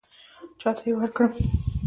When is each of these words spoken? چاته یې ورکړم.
چاته 0.61 0.83
یې 0.87 0.93
ورکړم. 0.97 1.33